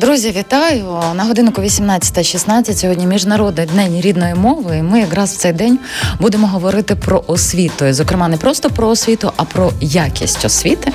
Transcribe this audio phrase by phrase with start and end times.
[0.00, 2.74] Друзі, вітаю на годинку 18.16.
[2.74, 4.76] Сьогодні міжнародний день рідної мови.
[4.76, 5.78] І Ми якраз в цей день
[6.20, 7.86] будемо говорити про освіту.
[7.86, 10.92] І, Зокрема, не просто про освіту, а про якість освіти.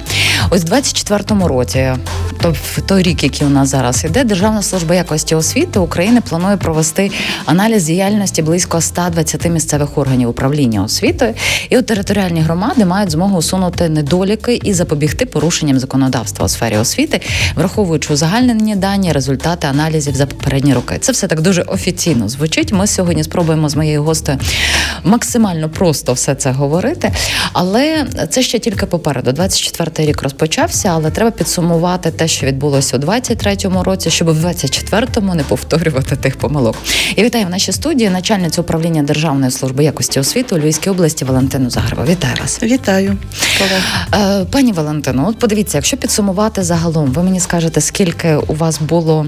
[0.50, 1.94] Ось в 24-му році,
[2.42, 6.58] то в той рік, який у нас зараз іде, Державна служба якості освіти України планує
[6.58, 7.12] провести
[7.46, 11.34] аналіз діяльності близько 120 місцевих органів управління освітою.
[11.70, 17.22] І от територіальні громади мають змогу усунути недоліки і запобігти порушенням законодавства у сфері освіти,
[17.56, 20.98] враховуючи узагальнені дані, результати аналізів за попередні роки.
[21.02, 22.72] Це все так дуже офіційно звучить.
[22.72, 24.40] Ми сьогодні спробуємо з моєю гостею
[25.04, 27.12] максимально просто все це говорити.
[27.54, 29.32] Але це ще тільки попереду.
[29.32, 35.36] 24-й рік розпочався, але треба підсумувати те, що відбулося у 23-му році, щоб в 24-му
[35.36, 36.76] не повторювати тих помилок.
[37.16, 41.70] І вітаю в нашій студії начальницю управління Державної служби якості освіти у Львівській області Валентину
[41.70, 42.04] Загребу.
[42.04, 42.64] Вітаю вас.
[42.64, 43.18] Вітаю.
[44.14, 49.26] Е, Пані Валентино, от подивіться, якщо підсумувати загалом, ви мені скажете, скільки у вас було.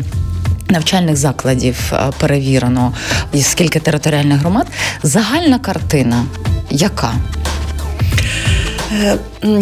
[0.69, 2.93] Навчальних закладів е, перевірено,
[3.41, 4.67] скільки територіальних громад.
[5.03, 6.25] Загальна картина
[6.69, 7.13] яка?
[8.94, 9.17] Е,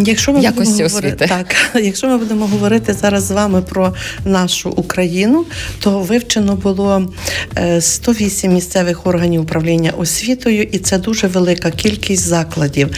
[0.06, 0.94] Якщо ми Якості будемо освіти.
[0.94, 3.94] говорити, так, якщо ми будемо говорити зараз з вами про
[4.24, 5.44] нашу Україну,
[5.80, 7.12] то вивчено було
[7.58, 12.88] е, 108 місцевих органів управління освітою, і це дуже велика кількість закладів.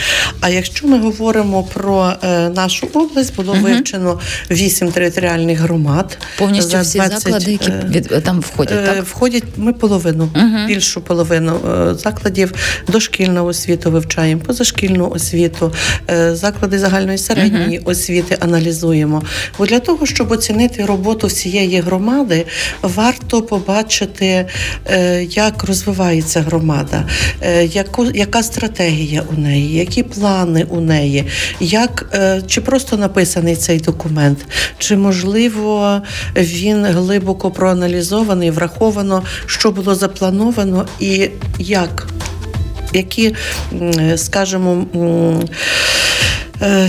[0.41, 3.63] А якщо ми говоримо про е, нашу область, було Мгм.
[3.63, 4.19] вивчено
[4.51, 6.17] 8 територіальних громад.
[6.37, 9.05] Повністю За всі заклади, які е, від там входять, Е, так?
[9.05, 10.67] Входять ми половину, Мгм.
[10.67, 12.53] більшу половину е, закладів
[12.87, 15.73] дошкільну освіту вивчаємо, позашкільну освіту,
[16.09, 19.23] е, заклади загальної середньої освіти аналізуємо.
[19.57, 22.45] Бо для того, щоб оцінити роботу всієї громади,
[22.81, 24.45] варто побачити,
[24.85, 27.03] е, як розвивається громада,
[27.41, 31.25] е, яку, яка стратегія у неї, які плани у неї,
[31.59, 34.45] як, е, чи просто написаний цей документ,
[34.77, 36.01] чи можливо
[36.35, 42.07] він глибоко проаналізований, враховано, що було заплановано і як.
[42.93, 43.35] Які,
[44.15, 44.85] скажімо,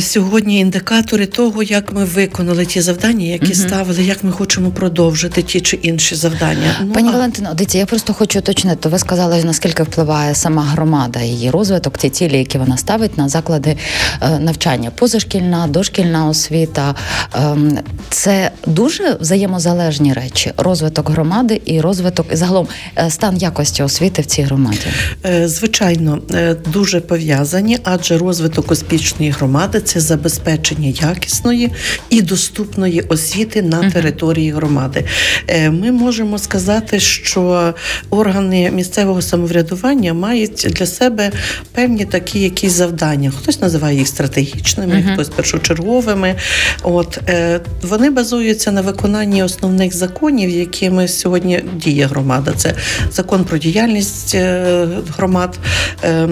[0.01, 3.55] сьогодні індикатори того, як ми виконали ті завдання, які Мгм.
[3.55, 6.77] ставили, як ми хочемо продовжити ті чи інші завдання.
[6.85, 8.89] Ну, Пані а- Валентино, дивіться, я просто хочу уточнити.
[8.89, 13.77] Ви сказали, наскільки впливає сама громада, її розвиток, ті цілі, які вона ставить на заклади
[14.23, 16.95] е, навчання, позашкільна, дошкільна освіта.
[17.35, 17.79] Ем,
[18.11, 22.69] це дуже взаємозалежні речі: розвиток громади і розвиток і загалом
[22.99, 24.79] е, стан якості освіти в цій громаді.
[25.25, 31.71] Е, Звичайно, е, дуже пов'язані, адже розвиток успішної громади це забезпечення якісної
[32.11, 35.05] і доступної освіти на території громади.
[35.49, 37.75] Е, Ми можемо сказати, що
[38.11, 41.31] органи місцевого самоврядування мають для себе
[41.73, 43.31] певні такі якісь завдання.
[43.31, 45.15] Хтось називає їх стратегічними, Мгм.
[45.15, 46.35] хтось першочерговими.
[46.83, 52.53] От е, вони базуються на виконанні основних законів, якими сьогодні діє громада.
[52.57, 52.75] Це
[53.13, 55.59] закон про діяльність е, громад,
[56.05, 56.29] е,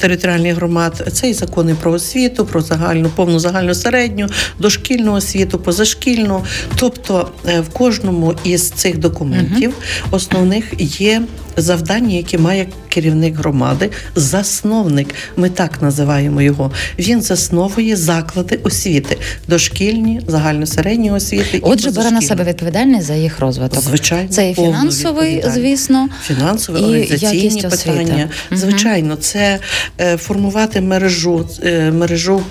[0.00, 1.08] територіальних громад.
[1.12, 4.28] Це і закони про освіту, про загальну, повну загальну середню,
[4.58, 6.44] дошкільну освіту, позашкільну.
[6.76, 9.74] Тобто е, в кожному із цих документів
[10.10, 10.64] основних
[11.00, 11.22] є
[11.56, 15.14] завдання, які має керівник громади, засновник.
[15.36, 16.72] Ми так називаємо його.
[16.98, 21.60] Він засновує заклади освіти, дошкільні, загальносередні освіти.
[21.62, 23.82] Отже, бере на себе відповідальність за їх розвиток.
[23.82, 26.08] Звичайно, Це і фінансовий, звісно.
[26.26, 28.28] Фінансові І організаційні питання.
[28.50, 28.60] Мгм.
[28.60, 29.58] Звичайно, це
[30.00, 32.42] е, формувати мережу, е, мережу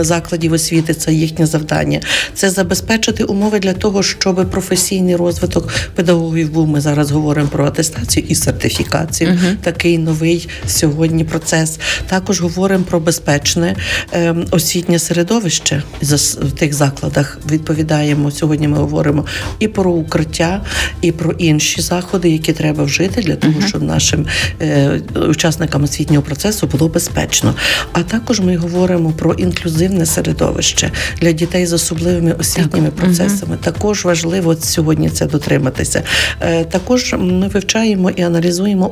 [0.00, 2.00] закладів освіти, це їхнє завдання.
[2.34, 6.68] Це забезпечити умови для того, щоб професійний розвиток педагогів був.
[6.68, 9.30] Ми зараз говоримо про атестацію і сертифікацію.
[9.30, 9.56] Мгм.
[9.62, 11.78] Такий новий сьогодні процес.
[12.06, 13.76] Також говоримо про безпечне
[14.12, 17.38] е, освітнє середовище зас- в тих закладах.
[17.50, 18.68] Відповідаємо сьогодні.
[18.68, 19.24] Ми говоримо
[19.58, 20.62] і про укриття,
[21.02, 23.68] і про інші заходи, які треба вжити для того, Мгм.
[23.68, 24.26] щоб нашим
[24.62, 27.54] е, учасникам освітнього процесу було безпечно.
[27.92, 32.94] А також ми говоримо про інклюзивне середовище для дітей з особливими освітніми Так.
[32.96, 33.56] процесами.
[33.64, 36.02] Також важливо сьогодні це дотриматися.
[36.40, 38.37] Е, Також ми вивчаємо і аналізуємо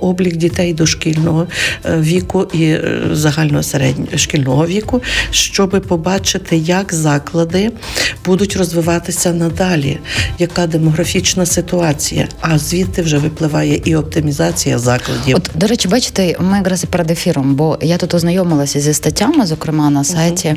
[0.01, 1.47] облік дітей дошкільного
[1.85, 7.73] е, віку і е, загального середнього шкільного віку, щоб побачити, як заклади
[8.25, 9.99] будуть розвиватися надалі,
[10.39, 12.29] яка демографічна ситуація.
[12.41, 15.37] А звідти вже випливає і оптимізація закладів.
[15.37, 19.47] От, до речі, бачите, ми якраз і перед ефіром, бо я тут ознайомилася зі статтями,
[19.47, 20.57] зокрема на сайті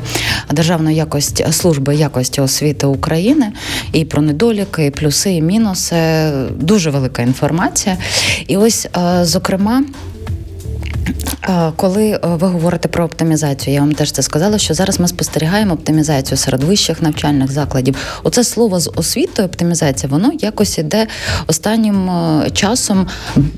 [0.50, 3.52] Державної якості служби якості освіти України,
[3.92, 5.96] і про недоліки, і плюси, і мінуси.
[6.56, 7.96] Дуже велика інформація.
[8.46, 9.82] І ось, е, зокрема.
[11.48, 15.08] Е, Коли е, ви говорите про оптимізацію, я вам теж це сказала, що зараз ми
[15.08, 17.96] спостерігаємо оптимізацію серед вищих навчальних закладів.
[18.22, 21.06] Оце слово з освітою, оптимізація, воно якось іде
[21.46, 23.06] останнім е, часом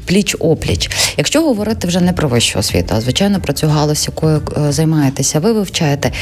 [0.05, 0.91] пліч опліч.
[1.17, 5.53] Якщо говорити вже не про вищу освіту, а звичайно про цю галузь, якою займаєтеся, ви
[5.53, 6.13] вивчаєте.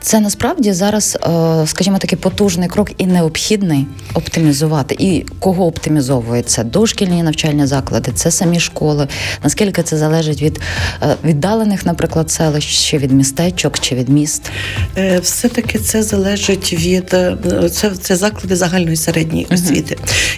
[0.00, 1.18] Це насправді зараз,
[1.66, 4.96] скажімо, такий потужний крок і необхідний оптимізувати.
[4.98, 6.64] І кого оптимізовується?
[6.64, 9.08] Дошкільні навчальні заклади, це самі школи.
[9.44, 10.60] Наскільки це залежить від
[11.02, 14.50] е, віддалених, наприклад, селищ, чи від містечок, чи від міст?
[14.96, 17.36] Е, Все-таки це залежить від е,
[17.72, 19.96] це, це заклади загальної середньої освіти,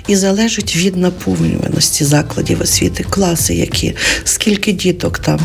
[0.08, 5.40] і залежить від наповнюваності закладів освіти, класи, які скільки діток там.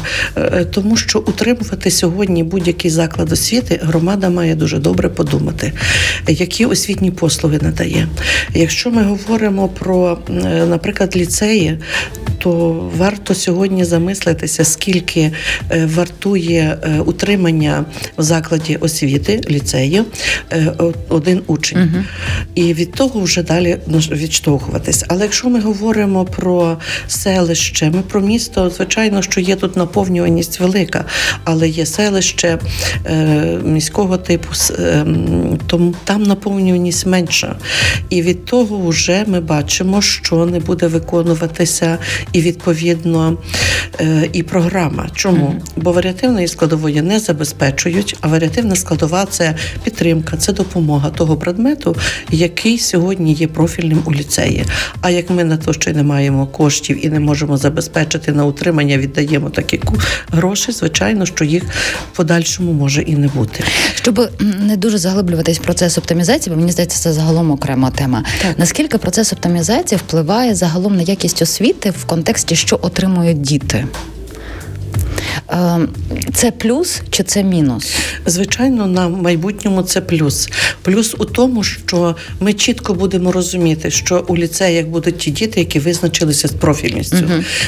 [0.72, 5.74] Тому що утримувати сьогодні будь-який заклад освіти громада має дуже добре подумати,
[6.28, 8.08] які освітні послуги надає.
[8.54, 10.18] Якщо ми говоримо про,
[10.70, 11.78] наприклад, ліцеї,
[12.38, 13.86] то варто сьогодні
[14.48, 15.32] замислитися, скільки
[15.72, 17.86] е, вартує е, утримання
[18.18, 20.06] в закладі освіти ліцею
[20.52, 20.74] е,
[21.10, 22.06] один учень,
[22.56, 23.78] і від того вже далі
[24.12, 25.06] відштовхуватись.
[25.08, 31.06] Але якщо ми говоримо про селище, ми про місто, звичайно, що є тут наповнюваність велика,
[31.44, 32.60] але є селище
[33.64, 34.48] міського типу,
[35.68, 37.56] тому там наповнюваність менша.
[38.10, 41.98] І від того вже ми бачимо, що не буде виконуватися
[42.34, 43.38] і відповідно
[44.26, 45.10] і програма.
[45.16, 45.56] Чому?
[45.76, 51.96] Бо варіативної складової не забезпечують, а варіативна складова це підтримка, це допомога того предмету,
[52.32, 54.66] який сьогодні є профільним у ліцеї.
[55.02, 58.98] А як ми на то ще не маємо коштів і не можемо забезпечити на утримання,
[58.98, 59.82] віддаємо такі
[60.32, 61.64] гроші, звичайно, що їх
[62.14, 63.64] в подальшому може і не бути.
[63.96, 64.30] Щоб
[64.60, 68.24] не дуже заглиблюватись в процес оптимізації, бо мені здається, це загалом окрема тема.
[68.42, 68.60] Так.
[68.60, 73.86] Наскільки процес оптимізації впливає загалом на якість освіти в контексті, що отримують діти?
[75.52, 75.80] Е,
[76.34, 77.96] Це плюс чи це мінус?
[78.26, 80.50] Звичайно, на майбутньому це плюс.
[80.82, 85.80] Плюс у тому, що ми чітко будемо розуміти, що у ліцеях будуть ті діти, які
[85.80, 87.18] визначилися з профільністю.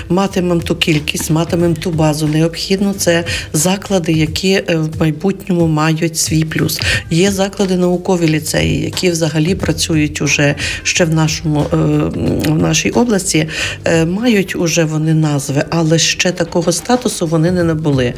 [0.10, 2.28] Матимемо ту кількість, матимемо ту базу.
[2.28, 3.24] Необхідно це
[3.54, 6.82] заклади, які е, в майбутньому мають свій плюс.
[7.10, 11.76] Є заклади наукові ліцеї, які взагалі працюють уже ще в нашому е,
[12.50, 13.48] в нашій області,
[14.06, 18.14] мають уже вони назви, але ще такого статусу вони не набули.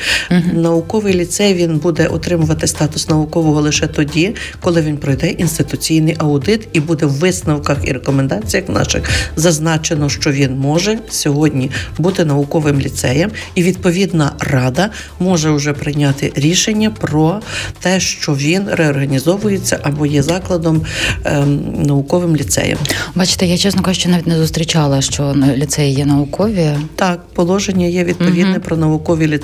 [0.54, 6.80] Науковий ліцей він буде отримувати статус наукового лише тоді, коли він пройде інституційний аудит і
[6.80, 9.04] буде в висновках і рекомендаціях наших
[9.36, 14.90] зазначено, що він може сьогодні бути науковим ліцеєм, і відповідна рада
[15.20, 17.40] може вже прийняти рішення про
[17.80, 20.82] те, що він реорганізовується або є закладом
[21.24, 22.78] ем, науковим ліцеєм.
[23.16, 26.70] Бачите, я чесно кажучи, навіть не зустрічала, що ліцеї є наукові.
[26.96, 28.62] Так, положення є відповідне Мгм.
[28.62, 29.37] про наукові ліцеї.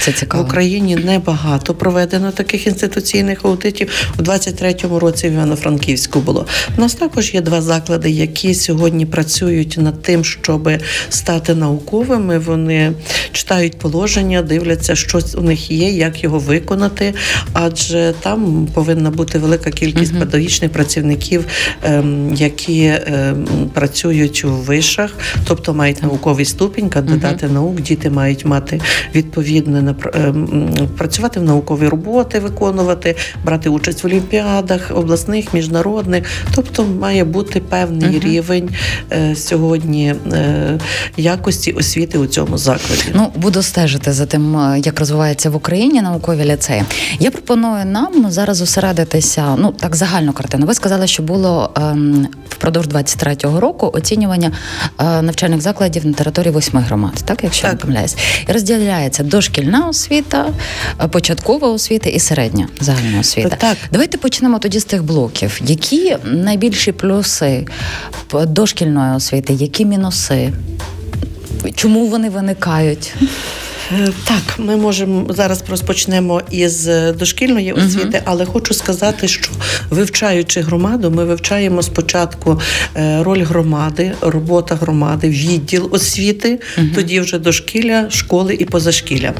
[0.00, 0.44] Це цікаво.
[0.44, 3.88] В Україні небагато проведено таких інституційних аудитів.
[4.18, 6.46] У 23-му році в Івано-Франківську було.
[6.78, 10.70] У нас також є два заклади, які сьогодні працюють над тим, щоб
[11.08, 12.38] стати науковими.
[12.38, 12.92] Вони
[13.32, 17.14] читають положення, дивляться, що у них є, як його виконати.
[17.52, 21.44] Адже там повинна бути велика кількість педагогічних працівників,
[21.82, 25.10] ем, які ем, працюють у вишах,
[25.44, 27.80] тобто мають науковий ступінь, кандидати наук.
[27.80, 28.80] Діти мають мати
[29.32, 36.26] відповідне ем, працювати в наукові роботи, виконувати, брати участь в олімпіадах, обласних, міжнародних.
[36.54, 38.70] Тобто має бути певний рівень
[39.12, 40.78] е, сьогодні е,
[41.16, 43.04] якості освіти у цьому закладі.
[43.14, 46.82] Ну, буду стежити за тим, е, як розвивається в Україні наукові ліцеї.
[47.18, 49.56] Я пропоную нам зараз зосередитися.
[49.58, 50.66] Ну так загальну картину.
[50.66, 54.52] Ви сказали, що було ем, впродовж 23-го року оцінювання
[55.00, 58.16] е, навчальних закладів на території восьми громад, так якщо я не помиляюсь,
[58.48, 60.46] і розділяється дошкільна освіта,
[61.00, 63.56] е, початкова освіта і середня загальна освіта.
[63.56, 63.76] Так.
[63.92, 65.60] Давайте почнемо тоді з тих блоків.
[65.64, 67.66] Які найбільші плюси
[68.46, 70.52] дошкільної освіти, які мінуси?
[71.74, 73.14] Чому вони виникають?
[74.00, 79.50] Е, Так, ми можемо зараз розпочнемо із е, дошкільної освіти, але хочу сказати, що
[79.90, 82.01] вивчаючи громаду, ми вивчаємо спочатку
[82.96, 86.60] е, роль громади, робота громади, відділ освіти,
[86.94, 89.32] тоді вже дошкілля, школи і позашкілля.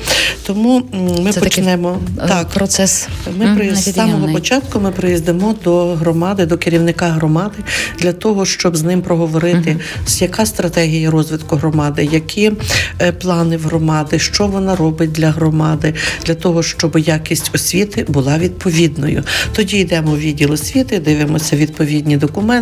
[0.46, 0.82] Тому
[1.24, 2.48] ми Це почнемо е, так.
[2.48, 3.08] процес.
[3.38, 7.58] Ми при з самого початку ми приїздимо до громади, до керівника громади
[7.98, 9.76] для того, щоб з ним проговорити,
[10.06, 12.52] з яка стратегія розвитку громади, які
[13.00, 15.94] е, плани в громади, що вона робить для громади,
[16.26, 19.24] для того, щоб якість освіти була відповідною.
[19.52, 22.61] Тоді йдемо в відділ освіти, дивимося відповідні документи,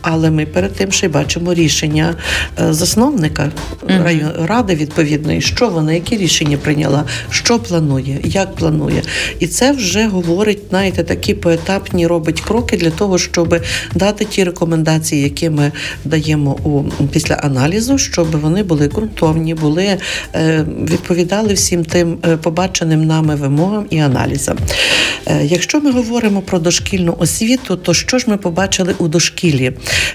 [0.00, 2.14] але ми перед тим ще й бачимо рішення
[2.60, 3.50] е, засновника
[3.88, 9.02] район ради відповідної, що вона, які рішення прийняла, що планує, як планує.
[9.38, 13.60] І це вже говорить, знаєте, такі поетапні робить кроки для того, щоб
[13.94, 15.72] дати ті рекомендації, які ми
[16.04, 19.98] даємо у після аналізу, щоб вони були ґрунтовні, були
[20.34, 24.56] е, відповідали всім тим е, побаченим нами вимогам і аналізам.
[25.42, 29.35] Якщо ми говоримо про дошкільну освіту, то що ж ми побачили у дошкіллі?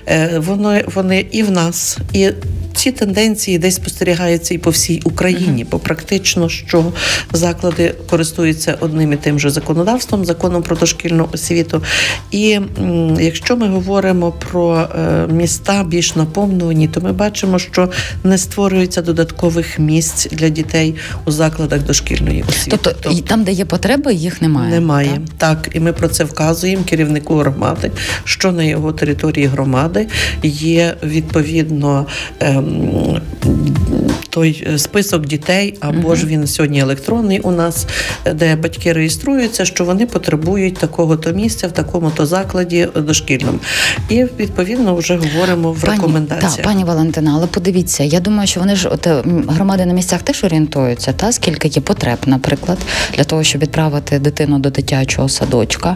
[0.07, 2.29] Е, Вони, вони і в нас, і
[2.73, 6.93] ці тенденції десь спостерігаються і по всій Україні, бо практично що
[7.33, 11.83] заклади користуються одним і тим же законодавством, законом про дошкільну освіту.
[12.31, 12.59] І
[13.19, 17.89] якщо ми говоримо про е, міста більш наповнені, то ми бачимо, що
[18.23, 22.77] не створюється додаткових місць для дітей у закладах дошкільної освіти.
[22.81, 24.71] Тобто, і там, де є потреби, їх немає.
[24.71, 25.61] Немає так?
[25.61, 25.75] так?
[25.75, 27.91] і ми про це вказуємо керівнику громади,
[28.23, 30.07] що на його території громади
[30.43, 32.05] є відповідно
[32.39, 32.60] ем,
[34.31, 37.85] той е, список дітей, або ж він сьогодні електронний у нас,
[38.33, 43.59] де батьки реєструються, що вони потребують такого-то місця в такому-то закладі дошкільному.
[44.09, 46.55] І відповідно вже говоримо в рекомендаціях.
[46.55, 50.21] Так, пані Валентина, але подивіться, я думаю, що вони ж от е, громади на місцях
[50.21, 52.77] теж орієнтуються, та скільки є потреб, наприклад,
[53.17, 55.95] для того, щоб відправити дитину до дитячого садочка,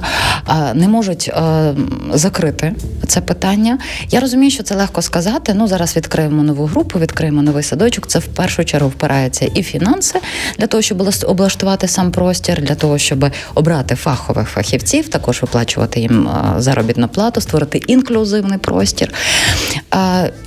[0.73, 1.73] не можуть е,
[2.13, 2.75] закрити
[3.07, 3.77] це питання.
[4.09, 5.53] Я розумію, що це легко сказати.
[5.53, 8.07] Ну зараз відкриємо нову групу, відкриємо новий садочок.
[8.07, 10.19] Це в першу чергу впирається і фінанси
[10.59, 16.29] для того, щоб облаштувати сам простір, для того, щоб обрати фахових фахівців, також виплачувати їм
[16.57, 19.13] заробітну плату, створити інклюзивний простір.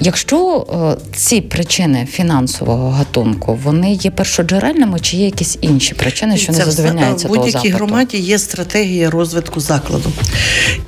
[0.01, 0.67] Якщо
[1.13, 6.65] ці причини фінансового гатунку вони є першоджерельними, чи є якісь інші причини, що не Це
[6.65, 10.13] в задовольняються в будь-якій громаді є стратегія розвитку закладу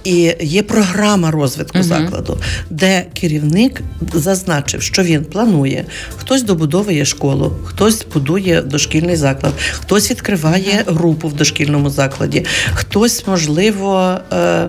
[0.04, 2.38] і є програма розвитку закладу,
[2.70, 3.82] де керівник
[4.14, 5.84] зазначив, що він планує.
[6.16, 14.18] Хтось добудовує школу, хтось будує дошкільний заклад, хтось відкриває групу в дошкільному закладі, хтось, можливо,
[14.32, 14.68] е,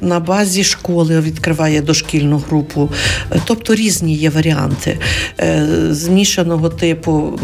[0.00, 2.90] на базі школи відкриває дошкільну групу.
[3.44, 4.98] Тобто різні є варіанти
[5.40, 7.40] Е, змішаного типу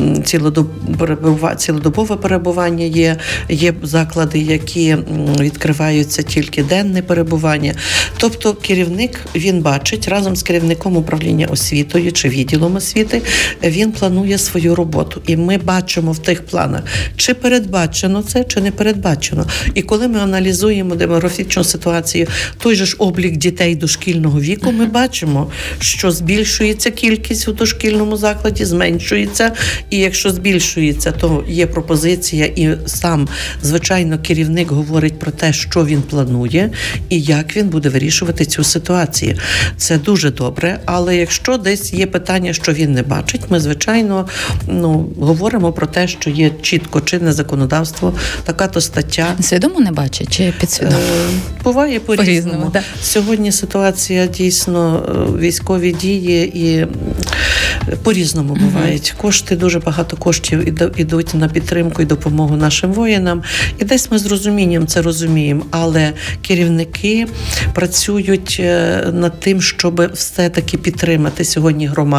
[1.58, 3.16] цілодобове перебування є,
[3.48, 4.96] є заклади, які
[5.40, 7.74] відкриваються тільки денне перебування.
[8.16, 13.22] Тобто керівник він бачить разом з керівником управління освітою чи відділом освіти,
[13.62, 15.22] він планує свою роботу.
[15.26, 16.82] І ми бачимо в тих планах,
[17.16, 19.46] чи передбачено це, чи не передбачено.
[19.74, 22.26] І коли ми аналізуємо демографічну ситуацію,
[22.58, 28.64] той же ж облік дітей дошкільного віку, ми бачимо, що збільшується кількість у дошкільному закладі,
[28.64, 29.52] зменшується.
[29.90, 33.28] І якщо збільшується, то є пропозиція, і сам
[33.62, 36.70] звичайно керівник говорить про те, що він планує
[37.08, 39.36] і як він буде вирішувати цю ситуацію.
[39.76, 40.80] Це дуже добре.
[40.84, 44.28] Але якщо десь є питання, що він не бачить, ми звичайно
[44.68, 48.12] ну говоримо про те, що є чітко чинне законодавство,
[48.44, 49.26] така то стаття.
[49.40, 50.96] Свідомо не бачать чи підсвідомо?
[50.98, 52.70] Е, Буває По-різному, по-різному.
[52.72, 52.82] да.
[53.02, 56.86] Сьогодні ситуація дійсно е, військові дії і
[58.02, 59.14] по-різному бувають.
[59.16, 63.42] Кошти дуже багато коштів ідуть на підтримку і допомогу нашим воїнам.
[63.78, 65.62] І десь ми з розумінням це розуміємо.
[65.70, 67.26] Але керівники
[67.74, 72.15] працюють е, над тим, щоб все-таки підтримати сьогодні громаду,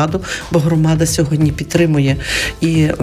[0.52, 2.16] бо громада сьогодні підтримує
[2.62, 2.96] і е,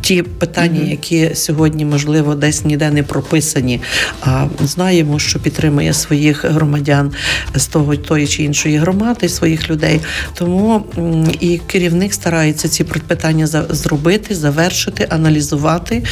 [0.00, 3.80] ті питання, які сьогодні можливо десь ніде не прописані.
[4.20, 7.12] А знаємо, що підтримує своїх громадян
[7.54, 10.00] з того тої чи іншої громади, своїх людей.
[10.34, 10.84] Тому
[11.40, 16.02] і керівник старається ці питання за- зробити, завершити, аналізувати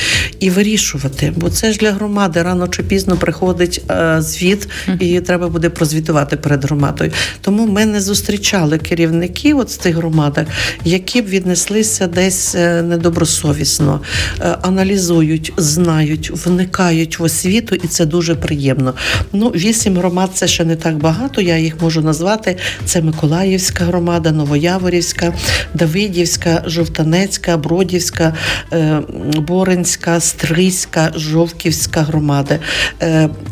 [0.40, 1.32] і вирішувати.
[1.36, 4.68] Бо це ж для громади рано чи пізно приходить е, звіт,
[5.00, 7.10] і треба буде прозвітувати перед громадою.
[7.40, 10.46] Тому ми не зустрічали керівників от з тих громадах,
[10.84, 14.00] які б віднеслися десь е, недобросовісно,
[14.40, 18.94] е, аналізують, знають, вникають в освіту, і це дуже приємно.
[19.32, 21.40] Ну, вісім громад це ще не так багато.
[21.40, 22.56] Я їх можу назвати.
[22.84, 25.34] Це Миколаївська громада, Новояворівська,
[25.74, 28.34] Давидівська, Жовтанецька, Бродівська,
[28.72, 29.00] е,
[29.36, 32.58] Боринська, Стрийська, Жовківська громади.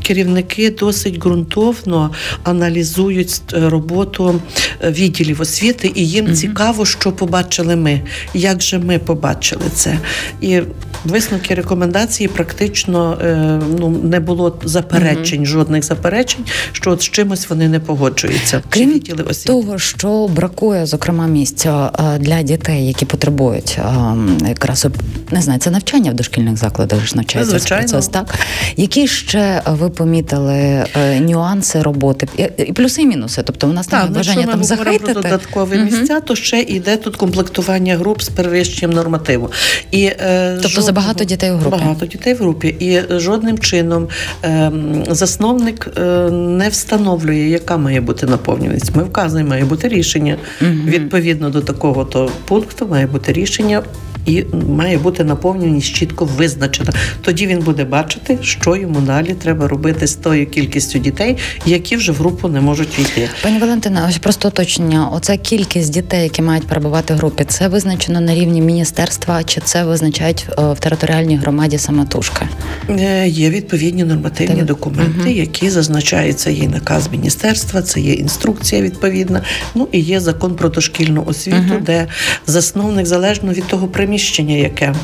[0.02, 2.11] Керівники досить ґрунтовно
[2.44, 4.40] аналізують роботу
[4.85, 8.00] відділів освіти, і їм цікаво, що побачили ми,
[8.35, 9.99] як же ми побачили це.
[10.41, 10.61] І
[11.05, 17.69] висновки рекомендації практично е, ну, не було заперечень, жодних заперечень, що от з чимось вони
[17.69, 18.62] не погоджуються.
[18.69, 19.00] Крім
[19.47, 24.87] того, що бракує, зокрема, місця е, для дітей, які потребують е, якраз
[25.31, 27.83] не знаю, це навчання в дошкільних закладах ж навчається Звичайно.
[27.89, 28.35] процес, так
[28.77, 33.43] які ще ви помітили е, нюанси роботи і- і плюси і мінуси?
[33.43, 35.15] Тобто у нас немає ну, бажання там говоримо про захейтити.
[35.15, 35.89] додаткові Мгм.
[36.11, 39.50] Місця, то ще йде тут комплектування груп з перевищенням нормативу.
[39.90, 41.76] І, е, Тобто забагато дітей у групі?
[41.76, 42.69] Багато дітей в групі.
[42.81, 44.09] І жодним чином
[44.45, 44.73] е,
[45.11, 48.97] засновник е, не встановлює, яка має бути наповнюваність.
[48.97, 50.37] Ми вказуємо, має бути рішення.
[50.62, 50.71] Угу.
[50.87, 53.83] Відповідно до такого то пункту має бути рішення.
[54.27, 56.91] І має бути наповненість чітко визначена.
[57.21, 61.37] Тоді він буде бачити, що йому далі треба робити з тою кількістю дітей,
[61.67, 63.29] які вже в групу не можуть війти.
[63.43, 65.09] Пані Валентина, ось просто уточнення.
[65.09, 69.85] Оця кількість дітей, які мають перебувати в групі, це визначено на рівні міністерства, чи це
[69.85, 72.49] визначають е, в територіальній громаді самотужки?
[72.91, 74.65] Е, Є відповідні нормативні Так.
[74.65, 75.29] документи, Мгм.
[75.33, 76.50] які зазначаються.
[76.50, 79.43] Є наказ міністерства, це є інструкція відповідна.
[79.75, 81.83] Ну і є закон про дошкільну освіту, Мгм.
[81.85, 82.07] де
[82.47, 84.95] засновник залежно від того приміщення, яке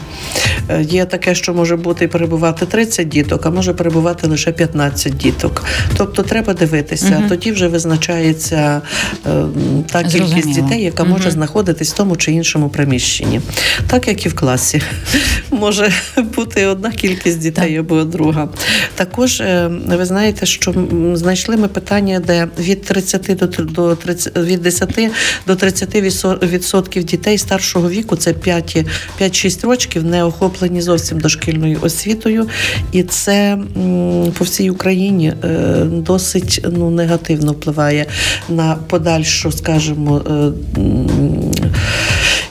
[0.69, 5.17] Е, є таке, що може бути і перебувати 30 діток, а може перебувати лише 15
[5.17, 5.65] діток.
[5.97, 7.11] Тобто треба дивитися.
[7.19, 7.29] Мгм.
[7.29, 8.83] Тоді вже визначається
[9.27, 9.31] е,
[9.93, 10.53] та кількість Зрозуміло.
[10.69, 11.13] дітей, яка Мгм.
[11.13, 13.41] може знаходитись в тому чи іншому приміщенні,
[13.87, 14.83] так як і в класі.
[15.51, 15.93] Може
[16.37, 18.49] бути одна кількість дітей або друга.
[18.95, 20.75] Також е, ви знаєте, що
[21.15, 25.11] знайшли ми питання, де від 30 до до 30, від 10
[25.47, 28.87] до 30 відсо- відсотків дітей старшого віку, це 5,
[29.21, 32.49] 5-6 років, не охоплені зовсім дошкільною освітою,
[32.93, 33.59] і це
[34.39, 35.49] по всій Україні е,
[35.85, 38.07] досить ну негативно впливає
[38.49, 40.23] на подальшу, скажімо.
[40.31, 40.53] е,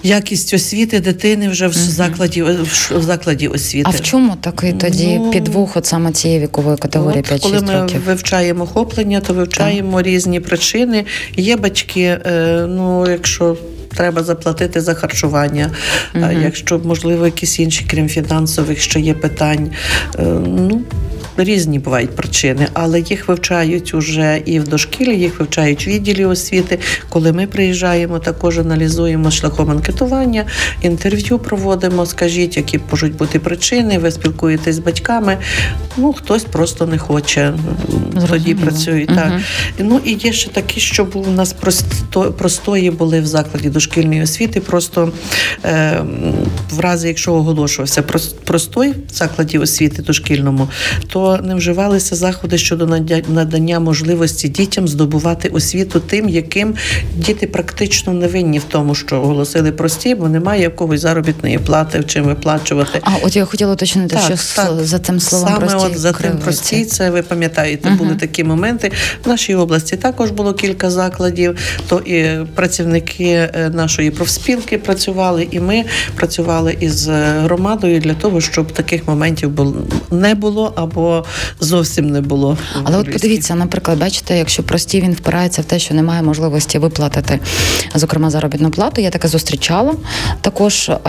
[0.03, 3.89] Якість освіти дитини вже в закладі в ш- в закладі освіти.
[3.93, 7.67] А в чому такий тоді Ну, підвох от саме цієї вікової категорії От, коли 5-6
[7.67, 8.01] ми років?
[8.05, 11.05] вивчаємо охоплення, то вивчаємо різні причини.
[11.37, 13.57] Є батьки, е, ну якщо.
[13.95, 15.71] Треба заплатити за харчування,
[16.15, 16.43] Mm-hmm.
[16.43, 19.71] якщо можливо якісь інші, крім фінансових, ще є питань.
[20.19, 20.81] Е, Ну
[21.37, 26.79] різні бувають причини, але їх вивчають уже і в дошкілі, їх вивчають в відділі освіти.
[27.09, 30.45] Коли ми приїжджаємо, також аналізуємо шляхом анкетування,
[30.81, 32.05] інтерв'ю проводимо.
[32.05, 33.97] Скажіть, які можуть бути причини.
[33.97, 35.37] Ви спілкуєтесь з батьками.
[35.97, 37.55] Ну хтось просто не хоче м,
[38.13, 38.61] тоді Зрозуміло.
[38.61, 39.09] працюють.
[39.09, 39.17] Мгм.
[39.19, 39.41] Так
[39.79, 44.21] ну і є ще такі, що був у нас просто простої були в закладі дошкільної
[44.23, 44.59] освіти.
[44.59, 45.11] Просто
[45.65, 46.01] е,
[46.71, 50.69] в разі, якщо оголошувався прос- простой в закладі освіти дошкільному,
[51.07, 52.85] то не вживалися заходи щодо
[53.27, 56.73] надання можливості дітям здобувати освіту тим, яким
[57.17, 62.03] діти практично не винні в тому, що оголосили прості, бо немає в когось заробітної плати,
[62.07, 62.99] чим виплачувати.
[63.01, 66.37] А от я хотіла уточнити, що с- за цим словом Саме прості от за тим
[66.37, 67.97] прості, це ви пам'ятаєте, Мгм.
[67.97, 68.91] були такі моменти.
[69.25, 71.57] В нашій області також було кілька закладів.
[71.87, 75.83] То і працівники е, нашої профспілки працювали, і ми
[76.15, 79.73] працювали із е, громадою для того, щоб таких моментів бул-
[80.11, 81.14] не було або
[81.59, 82.57] зовсім не було.
[82.83, 87.39] Але от подивіться, наприклад, бачите, якщо прості він впирається в те, що немає можливості виплатити,
[87.95, 89.93] зокрема, заробітну плату, я таке зустрічала.
[90.41, 90.99] Також е,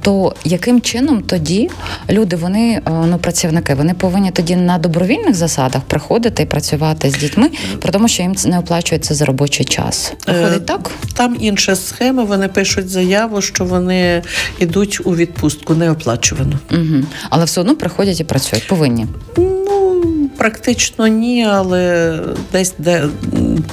[0.00, 1.70] то яким чином тоді
[2.10, 7.16] люди, вони е, ну працівники, вони повинні тоді на добровільних засадах приходити і працювати з
[7.16, 10.12] дітьми, при тому, що їм не оплачується за робочий час.
[10.26, 10.90] Виходить Е, так?
[11.14, 12.24] Там інша схема.
[12.24, 14.22] Вони пишуть заяву, що вони
[14.58, 16.58] йдуть у відпустку неоплачувану.
[16.70, 17.04] Угу.
[17.30, 19.06] Але все одно приходять і працюють, повинні.
[20.40, 22.14] Практично ні, але
[22.52, 23.04] десь де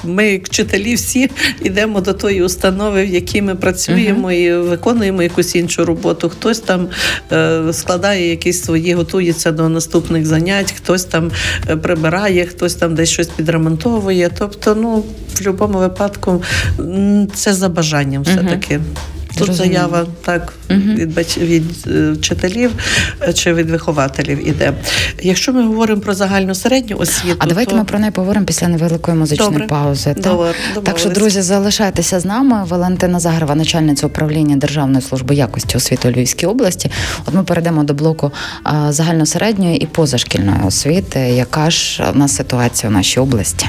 [0.04, 1.30] ми, як вчителі, всі
[1.62, 6.30] йдемо до тої установи, в якій ми працюємо і виконуємо якусь іншу роботу.
[6.30, 6.88] Хтось там
[7.32, 11.32] е, складає якісь свої, готується до наступних занять, хтось там
[11.70, 14.30] е, прибирає, хтось там десь щось підремонтовує.
[14.40, 15.04] Тобто, ну, в
[15.38, 16.44] будь-якому випадку
[17.34, 18.80] це за бажанням все-таки.
[19.38, 19.74] Тут Зрозуміло.
[19.74, 22.72] заява так від бач- від е, вчителів
[23.22, 24.74] е, чи від вихователів іде.
[25.22, 27.78] Якщо ми говоримо про загальну середню освіту, А давайте то...
[27.78, 29.68] ми про неї поговоримо після невеликої музичної Добре.
[29.68, 30.14] паузи.
[30.14, 30.24] так?
[30.24, 32.64] Добре, Так що, друзі, залишайтеся з нами.
[32.68, 36.92] Валентина Загарова, начальниця управління Державної служби якості освіти у Львівській області.
[37.26, 38.32] От ми перейдемо до блоку
[38.90, 41.20] загальносередньої і позашкільної освіти.
[41.20, 43.68] Яка ж в нас ситуація у нашій області?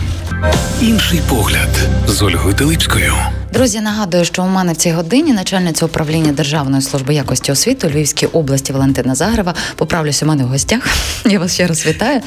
[0.83, 1.69] Інший погляд
[2.09, 3.13] з Ольгою Телипською.
[3.53, 7.91] Друзі, нагадую, що у мене в цій годині начальниця управління Державної служби якості освіти у
[7.91, 9.55] Львівській області Валентина Загрева.
[9.77, 10.87] Поправлюся у мене в гостях.
[11.25, 12.21] Я вас ще раз вітаю.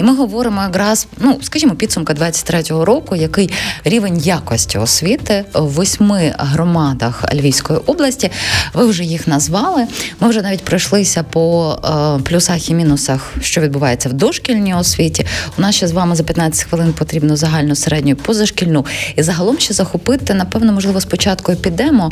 [0.00, 3.50] І ми говоримо якраз, ну скажімо, підсумка 23-го року, який
[3.84, 8.30] рівень якості освіти в восьми громадах Львівської області.
[8.74, 9.86] Ви вже їх назвали.
[10.20, 11.76] Ми вже навіть пройшлися по
[12.18, 15.26] е, плюсах і мінусах, що відбувається в дошкільній освіті.
[15.58, 19.74] У нас ще з вами за 15 хвилин потрібно загальну середню позашкільну і загалом ще
[19.74, 22.10] захопити, напевно, можливо, спочатку і підемо.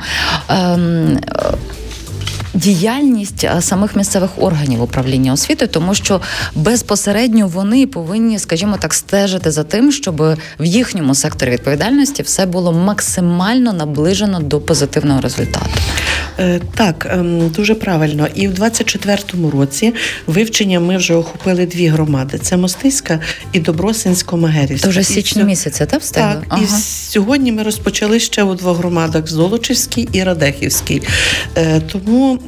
[0.48, 1.20] Ем, Um,
[2.57, 6.21] діяльність е, самих місцевих органів управління освітою, тому що
[6.55, 10.16] безпосередньо вони повинні, скажімо так, стежити за тим, щоб
[10.61, 15.66] в їхньому секторі відповідальності все було максимально наближено до позитивного результату.
[16.38, 18.29] Е, так, ем, дуже правильно.
[18.35, 19.95] І в 24-му році
[20.27, 23.21] вивчення ми вже охопили дві громади: це Мостиська
[23.53, 24.79] і Добросинсько-Магерівська.
[24.79, 26.35] Це вже І місяця, та встигли?
[26.35, 26.62] Так, Ага.
[26.62, 26.66] і
[27.11, 31.03] сьогодні ми розпочали ще у двох громадах Золочівській і Радехівській.
[31.57, 32.38] Е, тому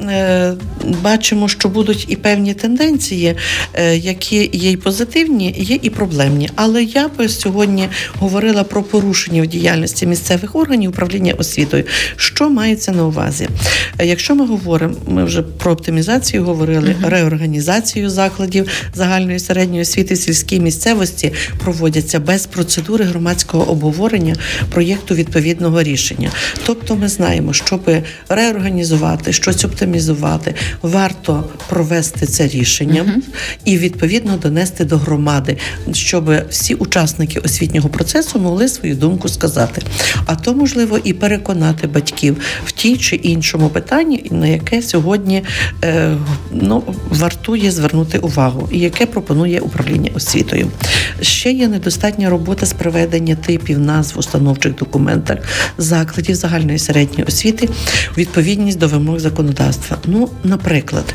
[1.01, 3.35] бачимо, що будуть і певні тенденції,
[3.73, 6.49] е, які є і позитивні, є і проблемні.
[6.55, 7.87] Але я би сьогодні
[8.19, 11.83] говорила про порушення в діяльності місцевих органів управління освітою.
[12.15, 13.49] Що мається на увазі?
[13.99, 20.17] Е, Якщо ми говоримо, ми вже про оптимізацію говорили, реорганізацію закладів загальної середньої освіти в
[20.17, 24.35] сільській місцевості проводяться без процедури громадського обговорення
[24.71, 26.31] проєкту відповідного рішення.
[26.65, 27.91] Тобто, ми знаємо, щоб
[28.29, 29.78] реорганізувати, щось оптимізувати,
[30.81, 33.21] варто провести це рішення
[33.65, 35.57] і відповідно донести до громади,
[35.93, 39.81] щоб всі учасники освітнього процесу могли свою думку сказати.
[40.25, 45.43] А то можливо і переконати батьків в тій чи іншому питанні, на яке сьогодні
[45.83, 46.17] е,
[46.51, 50.71] ну, вартує звернути увагу, і яке пропонує управління освітою.
[51.21, 55.37] Ще є недостатня робота з приведення типів назв в установчих документах
[55.77, 57.69] закладів загальної середньої освіти
[58.17, 59.68] відповідність до вимог законодавства.
[60.05, 61.13] Ну, наприклад,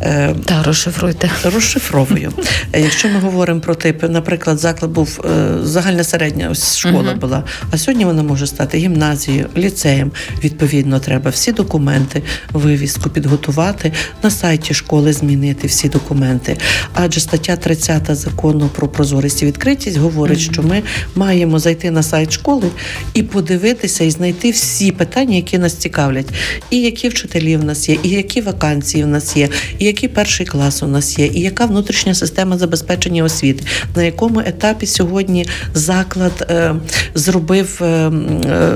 [0.00, 1.30] е, Та розшифруйте.
[1.44, 2.32] Розшифровую.
[2.74, 7.18] Якщо ми говоримо про типи, наприклад, заклад був е, загальна середня школа Мгм.
[7.18, 10.12] була, а сьогодні вона може стати гімназією, ліцеєм.
[10.44, 16.56] Відповідно, треба всі документи, вивіску підготувати на сайті школи, змінити всі документи.
[16.94, 20.82] Адже стаття 30 закону про прозорість і відкритість говорить, що ми
[21.14, 22.68] маємо зайти на сайт школи
[23.14, 26.26] і подивитися і знайти всі питання, які нас цікавлять,
[26.70, 30.46] і які вчителі в нас є, і які вакансії в нас є, і який перший
[30.46, 33.64] клас у нас є, і яка внутрішня система забезпечення освіти,
[33.96, 36.74] на якому етапі сьогодні заклад е,
[37.14, 38.72] зробив е, е,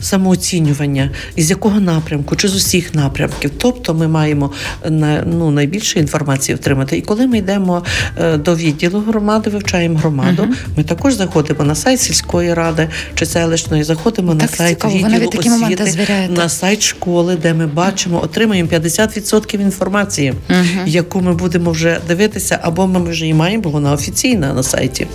[0.00, 3.50] самооцінювання, і з якого напрямку, чи з усіх напрямків.
[3.58, 4.50] Тобто ми маємо
[4.90, 6.98] на, ну, найбільше інформації отримати.
[6.98, 7.84] І коли ми йдемо
[8.18, 10.54] е, до відділу громади, вивчаємо громаду, Мгм.
[10.76, 16.28] ми також заходимо на сайт сільської ради чи селищної, заходимо на сайт цікаво, відділу освіти,
[16.28, 18.20] на сайт школи, де ми бачимо,
[18.62, 20.86] отримуємо 50% інформації, Мгм.
[20.86, 25.06] яку ми будемо вже дивитися, або ми вже її маємо, бо вона офіційна на сайті.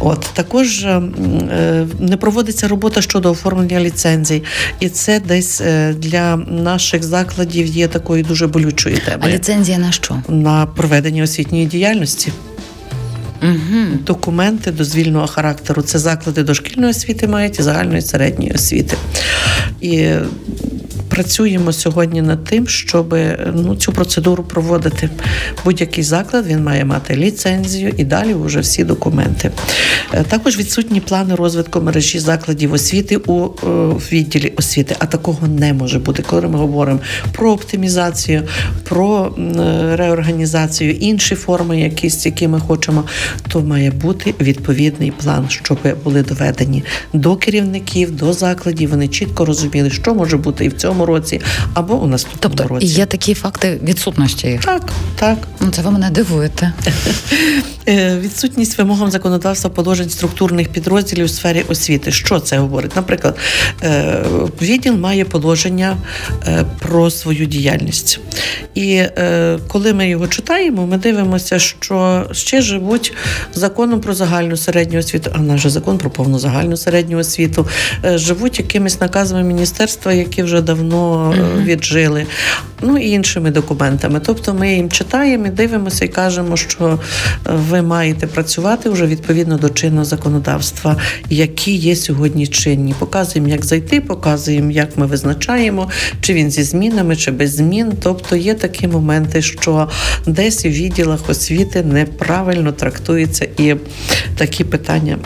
[0.00, 1.02] От також е,
[2.00, 4.42] не проводиться робота щодо оформлення ліцензій,
[4.80, 9.32] і це десь е, для наших закладів є такою дуже болючою темою.
[9.32, 10.22] А ліцензія на що?
[10.28, 12.32] На проведення освітньої діяльності
[13.42, 13.98] Угу.
[14.06, 15.82] документи дозвільного характеру.
[15.82, 18.96] Це заклади дошкільної освіти мають і загальної середньої освіти.
[19.80, 20.08] І
[21.10, 23.16] працюємо сьогодні над тим, щоб
[23.54, 25.10] ну, цю процедуру проводити.
[25.64, 29.50] Будь-який заклад він має мати ліцензію і далі вже всі документи.
[30.12, 33.66] Е, Також відсутні плани розвитку мережі закладів освіти у е,
[34.12, 36.22] відділі освіти, а такого не може бути.
[36.22, 37.00] Коли ми говоримо
[37.32, 38.42] про оптимізацію,
[38.88, 43.04] про е, реорганізацію, інші форми, якісь, які ми хочемо,
[43.48, 48.90] то має бути відповідний план, щоб були доведені до керівників, до закладів.
[48.90, 51.40] Вони чітко розуміли, що може бути і в цьому році,
[51.74, 52.86] або у наступному Тобто році.
[52.86, 54.60] є такі факти відсутності їх.
[54.64, 54.82] Так,
[55.16, 55.38] так.
[55.60, 56.72] Ну, Це ви мене дивуєте.
[57.88, 62.12] Е, Відсутність вимогам законодавства положень структурних підрозділів у сфері освіти.
[62.12, 62.96] Що це говорить?
[62.96, 63.36] Наприклад,
[63.82, 64.24] е,
[64.62, 65.96] відділ має положення
[66.46, 68.20] е, про свою діяльність.
[68.74, 69.02] І
[69.68, 73.12] коли ми його читаємо, ми дивимося, що ще живуть
[73.54, 77.66] законом про загальну середню освіту, а наш закон про повну загальну середню освіту,
[78.04, 82.26] живуть якимись наказами міністерства, які вже давно е, віджили,
[82.82, 84.20] ну і іншими документами.
[84.26, 86.98] Тобто ми їм читаємо, і дивимося і кажемо, що
[87.46, 90.96] е, ви маєте працювати вже відповідно до чинного законодавства,
[91.30, 92.94] які є сьогодні чинні.
[92.98, 97.92] Показуємо, як зайти, показуємо, як ми визначаємо, чи він зі змінами, чи без змін.
[98.02, 99.88] Тобто є такі моменти, що
[100.26, 103.76] десь у відділах освіти неправильно трактуються і
[104.36, 105.18] такі питання,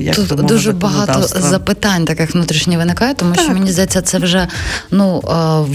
[0.00, 3.54] як Тут дуже багато запитань таких внутрішніх виникає, тому що Так.
[3.54, 4.48] мені здається, це вже
[4.90, 5.20] ну е,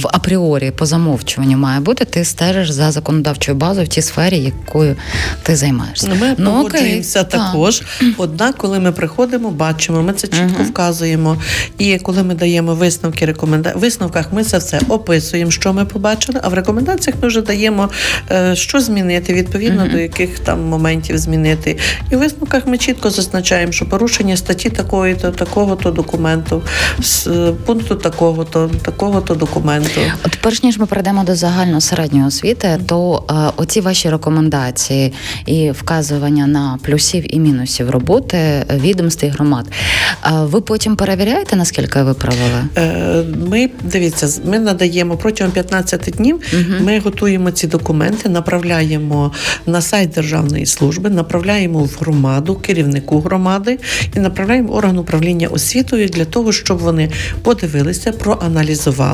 [0.01, 2.05] в апріорі по замовчуванню має бути.
[2.05, 4.95] Ти стежиш за законодавчою базою в тій сфері, якою
[5.43, 6.05] ти займаєшся.
[6.05, 7.41] Звичайно, ми Ну, окей, погоджуємося так.
[7.41, 7.81] також.
[8.17, 10.65] Однак, коли ми приходимо, бачимо, ми це чітко Мгм.
[10.65, 11.37] вказуємо.
[11.77, 16.39] І коли ми даємо висновки, рекомендації, висновках ми це все описуємо, що ми побачили.
[16.43, 17.89] А в рекомендаціях ми вже даємо,
[18.31, 19.91] е, що змінити, відповідно Мгм.
[19.91, 21.77] до яких там моментів змінити.
[22.11, 26.61] І в висновках ми чітко зазначаємо, що порушення статті такої, то такого то документу,
[27.27, 30.01] е, пункту такого, то такого то документу.
[30.25, 35.13] От перш ніж ми перейдемо до загально середньої освіти, то е, оці ваші рекомендації
[35.45, 39.65] і вказування на плюсів і мінусів роботи відомств і громад.
[40.25, 42.61] е, ви потім перевіряєте, наскільки ви провели?
[42.77, 46.39] Е, Ми дивіться, ми надаємо протягом 15 днів.
[46.53, 46.83] Мгм.
[46.85, 49.31] Ми готуємо ці документи, направляємо
[49.65, 53.79] на сайт державної служби, направляємо в громаду, керівнику громади
[54.15, 57.09] і направляємо орган управління освітою для того, щоб вони
[57.43, 59.04] подивилися, проаналізували.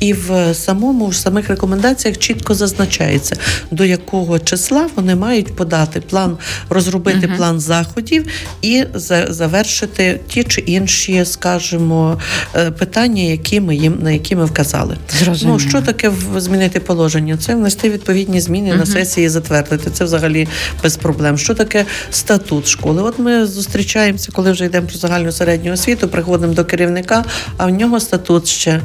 [0.00, 3.36] І в самому в самих рекомендаціях чітко зазначається,
[3.70, 6.38] до якого числа вони мають подати план,
[6.70, 7.36] розробити Мгм.
[7.36, 8.26] план заходів
[8.62, 12.20] і за- завершити ті чи інші, скажімо,
[12.56, 14.96] е, питання, які ми їм на які ми вказали.
[15.18, 15.58] Зрозуміло.
[15.62, 17.36] Ну що таке змінити положення?
[17.36, 18.78] Це внести відповідні зміни Мгм.
[18.78, 19.90] на сесії, затвердити.
[19.90, 20.48] Це взагалі
[20.82, 21.38] без проблем.
[21.38, 23.02] Що таке статут школи?
[23.02, 27.24] От ми зустрічаємося, коли вже йдемо про загальну середню освіту, приходимо до керівника,
[27.56, 28.80] а в нього статут ще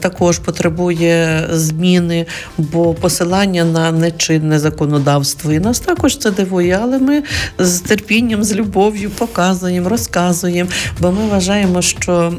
[0.00, 2.26] також потребує зміни,
[2.58, 5.52] бо посилання на нечинне законодавство.
[5.52, 7.22] І нас також це дивує, але ми
[7.58, 12.32] з терпінням, з любов'ю показуємо, розказуємо, бо ми вважаємо, що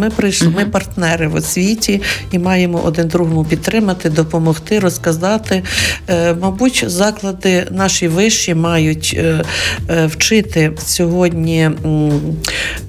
[0.00, 2.02] ми прийшли, ми партнери в освіті
[2.32, 5.62] і маємо один другому підтримати, допомогти, розказати.
[6.08, 9.44] Е, Мабуть, заклади наші вищі мають е,
[9.90, 11.70] е, вчити сьогодні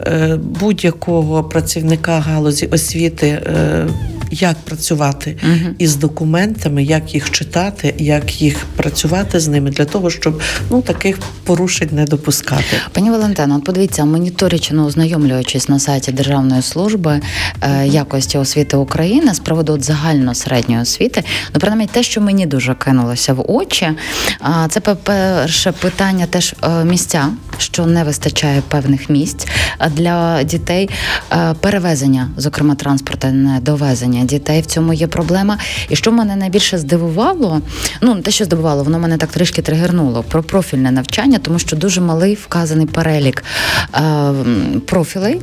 [0.07, 3.41] е, будь-якого працівника галузі освіти.
[4.33, 5.75] Як працювати Мгм.
[5.77, 11.19] із документами, як їх читати, як їх працювати з ними для того, щоб ну таких
[11.43, 12.63] порушень не допускати.
[12.91, 17.21] Пані Валентино, от подивіться, моніторячи, ну, ознайомлюючись на сайті Державної служби
[17.61, 22.45] е, якості освіти України з приводу от загально середньої освіти, ну принаймні те, що мені
[22.45, 23.87] дуже кинулося в очі,
[24.39, 29.47] а, це пе- перше питання, теж е, місця, що не вистачає певних місць
[29.91, 30.89] для дітей,
[31.31, 34.61] е, перевезення, зокрема транспортне довезення дітей.
[34.61, 35.57] В цьому є проблема.
[35.89, 37.61] І що мене найбільше здивувало,
[38.01, 41.75] ну не те, що здивувало, воно мене так трішки тригернуло про профільне навчання, тому що
[41.75, 43.43] дуже малий вказаний перелік
[43.95, 44.33] е,
[44.87, 45.41] профілей.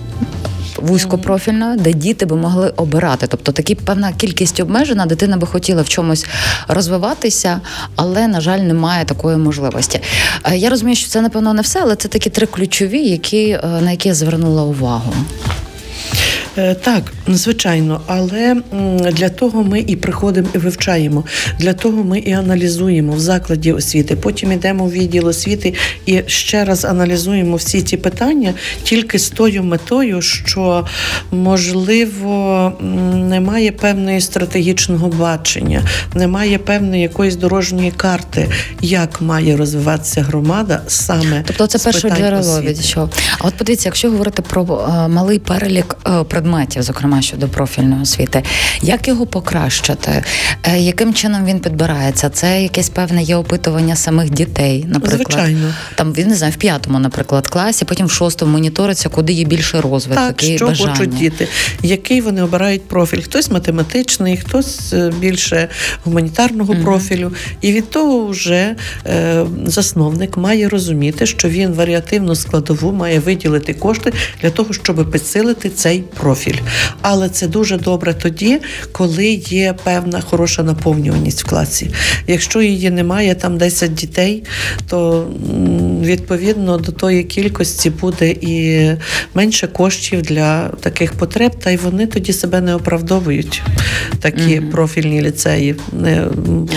[0.77, 5.89] Вузькопрофільно, де діти би могли обирати, тобто такі певна кількість обмежена, дитина би хотіла в
[5.89, 6.27] чомусь
[6.69, 7.61] розвиватися,
[7.97, 10.01] але на жаль, немає такої можливості.
[10.45, 13.81] Е, Я розумію, що це напевно не все, але це такі три ключові, які е,
[13.81, 15.15] на які я звернула увагу.
[16.59, 18.57] Е, Так, звичайно, але
[19.13, 21.25] для того ми і приходимо і вивчаємо.
[21.59, 24.17] Для того ми і аналізуємо в закладі освіти.
[24.17, 25.75] Потім йдемо в відділ освіти
[26.07, 30.87] і ще раз аналізуємо всі ці питання тільки з тою метою, що
[31.31, 32.73] можливо
[33.15, 35.83] немає певної стратегічного бачення,
[36.15, 38.49] немає певної якоїсь дорожньої карти,
[38.81, 41.45] як має розвиватися громада саме.
[41.47, 43.11] Тобто це перше джерело від чого.
[43.39, 48.43] А от подивіться, якщо говорити про е, малий перелік е, предметів, зокрема щодо профільної освіти,
[48.83, 50.25] як його покращити?
[50.63, 52.29] Е, яким чином він підбирається?
[52.31, 55.27] Це якесь певне є опитування самих дітей, наприклад.
[55.31, 55.75] Звичайно.
[55.95, 59.81] Там він не знаю, в п'ятому, наприклад, класі, потім в шостому моніториться, куди є більше
[59.81, 60.95] розвиток Так, і що бажання.
[60.95, 61.49] хочуть діти,
[61.83, 63.23] який вони обирають профіль.
[63.23, 65.69] Хтось математичний, хтось е, більше
[66.05, 66.83] гуманітарного Мгм.
[66.85, 67.33] профілю.
[67.61, 74.13] І від того вже е, засновник має розуміти, що він варіативну складову має виділити кошти
[74.43, 76.30] для того, щоб підсилити цей профіль.
[77.03, 78.59] Але це дуже добре тоді,
[78.93, 81.91] коли є певна хороша наповнюваність в класі.
[82.27, 84.45] Якщо її немає, там 10 дітей,
[84.89, 85.27] то
[86.05, 88.87] відповідно до тої кількості буде і
[89.35, 93.63] менше коштів для таких потреб, та й вони тоді себе не оправдовують.
[94.21, 94.71] Такі Мгм.
[94.71, 95.77] профільні ліцеї.
[95.93, 96.27] Не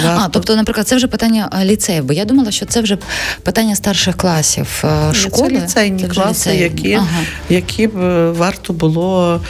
[0.06, 2.98] А, тобто, наприклад, це вже питання ліцеїв, бо я думала, що це вже
[3.44, 5.50] питання старших класів е, школи.
[5.50, 6.60] Це ліцейні Це класи, ліцеї.
[6.62, 7.20] які, Ага.
[7.50, 7.92] які б
[8.32, 9.42] варто було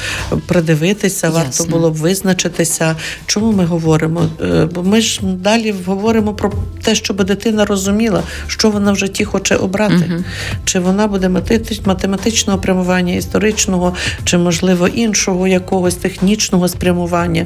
[0.48, 1.66] придивитися, варто Ясно.
[1.66, 2.96] було б визначитися.
[3.26, 4.30] Чому ми говоримо?
[4.42, 6.52] Е, Бо ми ж далі говоримо про
[6.84, 9.94] те, щоб дитина розуміла, що вона в житті хоче обрати.
[9.94, 10.26] Мгм.
[10.66, 17.46] Чи вона буде математи- математичного прямування, історичного, чи, можливо, іншого якогось технічного спрямування.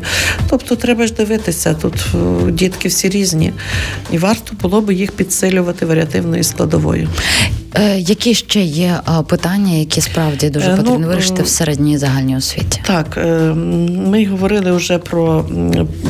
[0.50, 1.94] Тобто треба ж дивитися, тут
[2.48, 3.54] е, дітки всі різні,
[4.12, 7.10] і варто було би їх підсилювати варіативною складовою.
[7.76, 11.98] Е, Які ще є питання, які справді дуже ну, потрібно вирішити е, в середній і
[12.38, 12.82] освіті?
[12.86, 13.54] Так, е,
[14.08, 15.46] ми говорили вже про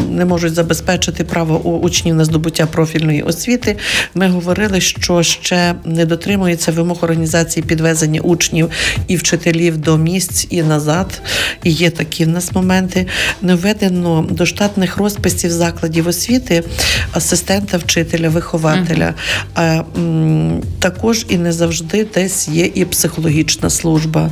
[0.10, 3.78] не можуть забезпечити право учнів на здобуття профільної освіти.
[4.16, 8.70] Ми говорили, що ще не дотримується вимог організації підвезення учнів
[9.08, 11.22] і вчителів до місць і назад.
[11.63, 13.08] І є такі в нас моменти.
[13.42, 16.63] Не введено до штатних розписів закладів освіти
[17.12, 19.13] асистента вчителя, вихователя.
[19.54, 24.30] А м, також і не завжди десь є і психологічна служба.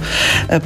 [0.50, 0.62] Е,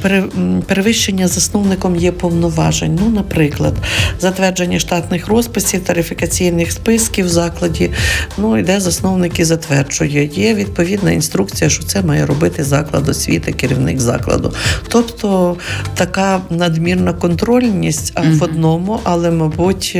[1.19, 2.99] перевищення засновником є повноважень.
[3.01, 3.73] Ну, наприклад,
[4.19, 7.91] затвердження штатних розписів, тарифікаційних списків в закладі.
[8.37, 10.29] Ну, йде засновник і затверджує.
[10.33, 14.53] Є відповідна інструкція, що це має робити заклад освіти, керівник закладу.
[14.87, 15.57] Тобто
[15.95, 19.97] така надмірна контрольність а в одному, але, мабуть,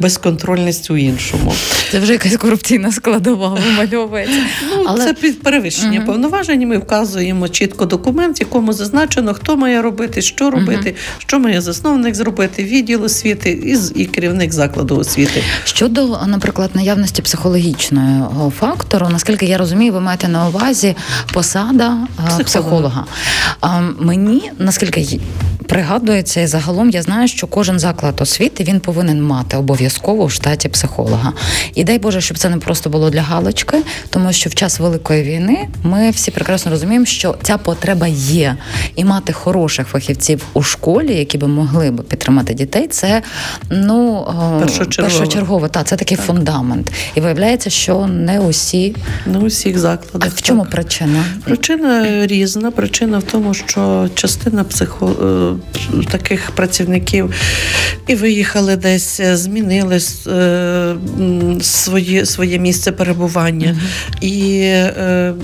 [0.00, 1.52] безконтрольність у іншому.
[1.90, 4.40] Це вже якась корупційна складова вимальовується.
[4.70, 5.04] Ну, але...
[5.04, 6.06] Це перевищення угу.
[6.06, 6.68] повноважень.
[6.68, 10.98] Ми вказуємо чітко документ, в якому зазначено, хто має робити, що робити, угу.
[11.18, 15.42] що має засновник зробити, відділ освіти і, і керівник закладу освіти.
[15.64, 20.96] Щодо, наприклад, наявності психологічного фактору, наскільки я розумію, ви маєте на увазі
[21.32, 22.44] посада психолога.
[22.44, 23.04] психолога.
[23.60, 25.20] А мені наскільки
[25.72, 30.68] пригадується, і загалом я знаю, що кожен заклад освіти він повинен мати обов'язково в штаті
[30.68, 31.32] психолога.
[31.74, 35.22] І дай Боже, щоб це не просто було для галочки, тому що в час великої
[35.22, 38.56] війни ми всі прекрасно розуміємо, що ця потреба є,
[38.96, 43.22] і мати хороших фахівців у школі, які би могли б підтримати дітей, це
[43.70, 44.26] ну
[44.60, 45.18] першочергово.
[45.18, 45.68] першочергово.
[45.68, 46.26] Та це такий так.
[46.26, 46.92] фундамент.
[47.14, 50.28] І виявляється, що не усі не усіх закладах.
[50.32, 50.70] А в чому так.
[50.70, 51.24] причина?
[51.44, 52.70] Причина різна.
[52.70, 55.12] Причина в тому, що частина психо
[55.94, 57.34] е, таких працівників
[58.06, 60.94] і виїхали десь, змінили е,
[61.60, 63.76] своє своє місце перебування.
[64.20, 65.34] І, е,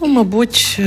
[0.00, 0.80] ну, мабуть,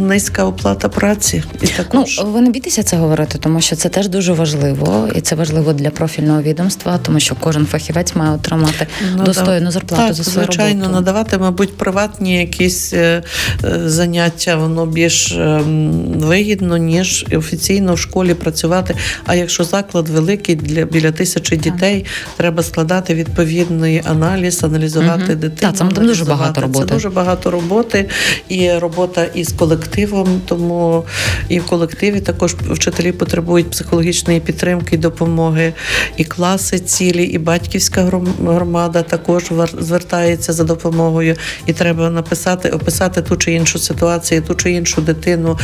[0.00, 1.42] низька оплата праці.
[1.62, 2.20] І також...
[2.24, 5.72] Ну, ви не бійтеся це говорити, тому що це теж дуже важливо, і це важливо
[5.72, 10.44] для профільного відомства, тому що кожен фахівець має отримати ну, достойну зарплату так, за свою
[10.46, 10.92] звичайно, роботу.
[10.92, 13.22] надавати, мабуть, приватні якісь е,
[13.64, 18.94] е, заняття, воно більш ем, вигідно, ніж офіційно в школі працювати.
[19.26, 22.04] А якщо заклад великий для біля тисячі дітей,
[22.36, 25.34] треба складати відповідний аналіз, аналізувати угу.
[25.34, 25.72] дитину.
[25.78, 26.86] Так, це дуже багато роботи.
[26.88, 28.08] Це дуже багато роботи
[28.48, 31.04] і робота із колективом, тому
[31.48, 35.72] і в колективі також вчителі потребують психологічної підтримки і допомоги,
[36.16, 38.10] і класи цілі, і батьківська
[38.46, 39.44] громада також
[39.78, 45.58] звертається за допомогою, і треба написати, описати ту чи іншу ситуацію, ту чи іншу дитину.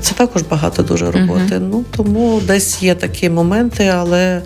[0.00, 1.54] Це також багато дуже роботи.
[1.54, 4.42] uh Ну тому десь є такі моменти, але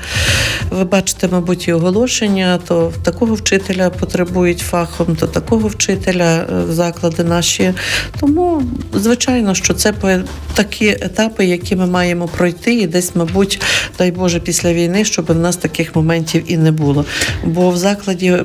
[0.71, 7.25] ви бачите, мабуть, і оголошення, то такого вчителя потребують фахом, то такого вчителя е, заклади
[7.25, 7.75] наші.
[8.21, 8.63] Тому,
[8.95, 9.93] звичайно, що це
[10.55, 13.61] такі етапи, які ми маємо пройти, і десь, мабуть,
[13.99, 17.05] дай Боже, після війни, щоб в нас таких моментів і не було.
[17.45, 18.37] Бо в закладі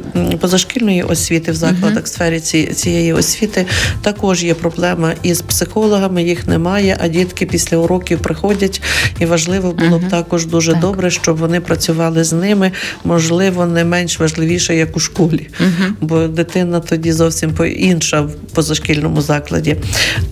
[0.41, 2.39] позашкільної освіти, в закладах в сфері
[2.73, 3.65] цієї освіти
[4.01, 8.81] також є проблема із психологами, їх немає, а дітки після уроків приходять,
[9.19, 10.81] і важливо було б також дуже так.
[10.81, 12.71] добре, щоб вони працювали з ними,
[13.04, 15.47] можливо, не менш важливіше, як у школі,
[16.02, 19.76] бо дитина тоді зовсім інша в позашкільному закладі.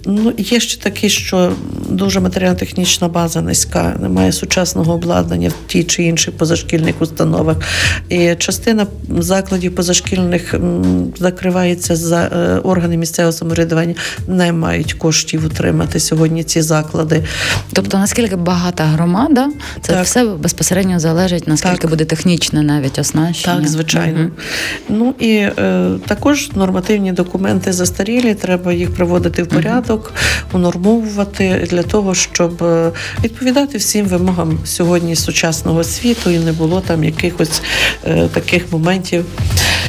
[0.06, 1.54] Ну, Є ще такі, що
[1.89, 7.58] дуже матеріально-технічна база низька, немає сучасного обладнання в тій чи інших позашкільних установах.
[8.10, 8.88] І частина
[9.20, 10.56] закладів позашкільних
[11.20, 13.96] закривається за е, органи місцевого самоврядування,
[14.28, 17.24] не мають коштів утримати сьогодні ці заклади.
[17.74, 19.50] Тобто, наскільки багата громада,
[19.82, 20.06] це так.
[20.06, 21.89] все безпосередньо залежить, наскільки так.
[21.89, 23.55] буде технічне навіть оснащення.
[23.55, 24.19] Так, звичайно.
[24.19, 24.31] Угу.
[24.89, 30.60] Ну і е, також нормативні документи застарілі, треба їх приводити в порядок, угу.
[30.60, 32.91] унормовувати для того, щоб е,
[33.23, 37.62] відповідати всім вимогам сьогодні сучасного світу і не було там якихось
[38.05, 39.25] е, таких моментів.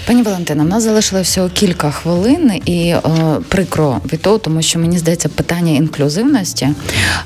[0.07, 3.01] Пані Валентина, в нас залишилося всього кілька хвилин, і е,
[3.49, 6.69] прикро від того, тому що мені здається, питання інклюзивності,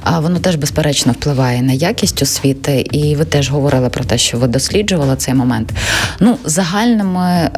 [0.02, 4.38] а воно теж безперечно впливає на якість освіти, і ви теж говорили про те, що
[4.38, 5.72] ви досліджували цей момент.
[6.20, 7.50] Ну, загальними е,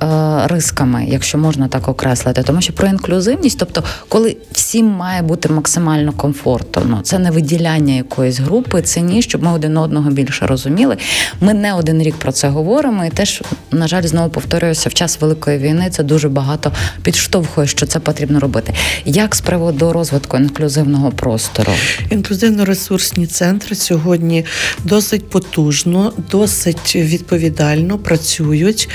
[0.46, 6.12] рисками, якщо можна так окреслити, тому що про інклюзивність, тобто, коли всім має бути максимально
[6.12, 10.96] комфортно, це не виділяння якоїсь групи, це ні, щоб ми один одного більше розуміли.
[11.40, 15.08] Ми не один рік про це говоримо, і теж, на жаль, знову повторююся в час
[15.09, 18.75] час великої війни це дуже багато підштовхує, що це потрібно робити.
[19.05, 21.73] Як з приводу розвитку інклюзивного простору?
[22.11, 24.44] Інклюзивно-ресурсні центри сьогодні
[24.85, 28.88] досить потужно, досить відповідально працюють,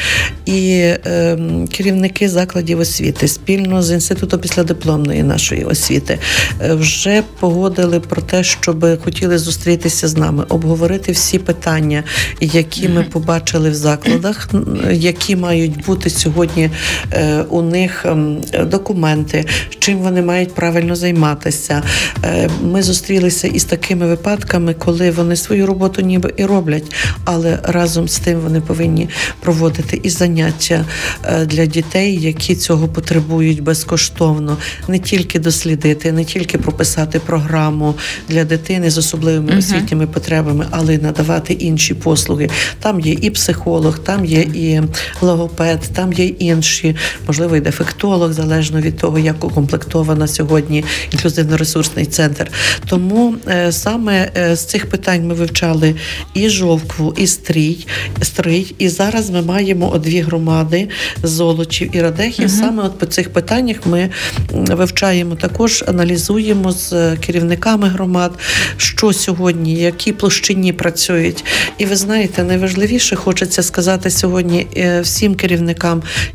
[0.46, 1.38] і е,
[1.72, 6.20] керівники закладів освіти спільно з інститутом післядипломної нашої освіти
[6.62, 12.04] е, вже погодили про те, щоб хотіли зустрітися з нами, обговорити всі питання,
[12.42, 14.50] які ми побачили в закладах,
[14.92, 16.70] які мають бути сьогодні
[17.12, 19.46] е, у них ем, документи,
[19.80, 21.84] чим вони мають правильно займатися.
[22.24, 26.96] Е, ми зустрілися із такими випадками, коли вони свою роботу ніби і роблять,
[27.26, 30.86] але разом з тим вони повинні проводити і заняття
[31.26, 37.96] е, для дітей, які цього потребують безкоштовно, не тільки дослідити, не тільки прописати програму
[38.30, 39.58] для дитини з особливими uh-huh.
[39.58, 42.50] освітніми потребами, але й надавати інші послуги.
[42.80, 44.82] Там є і психолог, там є і
[45.22, 46.96] логопед, там є інші,
[47.28, 52.52] можливо, і дефектолог, залежно від того, як укомплектована сьогодні інклюзивно-ресурсний центр.
[52.86, 55.96] Тому е, саме е, з цих питань ми вивчали
[56.34, 57.88] і жовкву, і стрій,
[58.22, 58.76] стрий.
[58.78, 60.90] І зараз ми маємо дві громади
[61.24, 62.46] золочів і радехів.
[62.46, 62.58] Угу.
[62.60, 64.10] Саме от по цих питаннях ми
[64.52, 68.32] вивчаємо також, аналізуємо з керівниками громад,
[68.78, 71.46] що сьогодні, які площині працюють.
[71.78, 75.83] І ви знаєте, найважливіше хочеться сказати сьогодні е, всім керівникам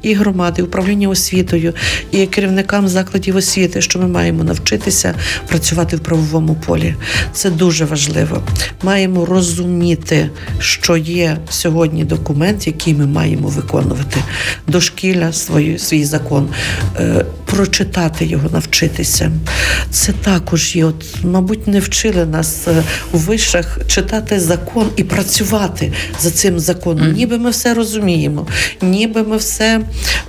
[0.03, 1.75] і громади, управління освітою,
[2.11, 5.15] і керівникам закладів освіти, що ми маємо навчитися
[5.49, 6.95] працювати в правовому полі.
[7.33, 8.43] Це дуже важливо.
[8.83, 14.21] Маємо розуміти, що є сьогодні документ, який ми маємо виконувати.
[14.67, 16.49] Дошкілля свій, свій закон,
[16.97, 19.31] е, прочитати його, навчитися.
[19.91, 20.85] Це також є.
[20.85, 22.83] От, мабуть, не вчили нас е,
[23.13, 27.13] у вишах читати закон і працювати за цим законом.
[27.13, 28.47] Ніби ми все розуміємо,
[28.83, 29.81] ніби ми все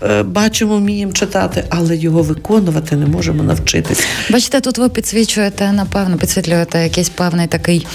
[0.03, 4.03] е, бачимо, вміємо читати, але його виконувати не можемо навчитися.
[4.29, 7.87] Бачите, тут ви підсвічуєте, напевно, підсвітлюєте якийсь певний такий,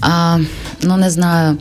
[0.00, 0.38] а,
[0.82, 1.56] ну не знаю,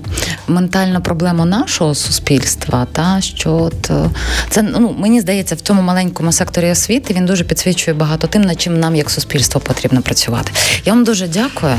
[0.47, 2.87] ментальну проблему нашого суспільства.
[2.91, 4.09] Та що от е,
[4.49, 8.61] це ну мені здається, в цьому маленькому секторі освіти він дуже підсвічує багато тим, над
[8.61, 10.51] чим нам як суспільство потрібно працювати.
[10.85, 11.75] Я вам дуже дякую.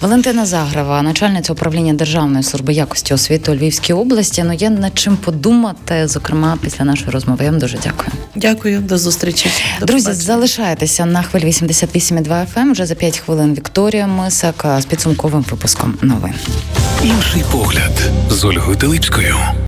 [0.00, 4.44] Валентина Загрева, начальниця управління Державної служби якості освіти у Львівській області.
[4.46, 6.23] Ну є над чим подумати, зокрема
[6.62, 7.44] після нашої розмови.
[7.44, 8.08] Я вам дуже дякую.
[8.34, 9.50] Дякую, до зустрічі.
[9.80, 10.24] До Друзі, побачення.
[10.24, 12.46] залишайтеся на хвилі 88,2 FM.
[12.56, 12.72] Ем.
[12.72, 16.34] Вже за 5 хвилин Вікторія Мисак з підсумковим випуском новин.
[17.02, 19.36] Інший погляд з Ольгою Теличкою.